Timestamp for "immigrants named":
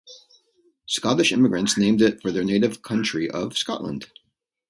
1.31-2.01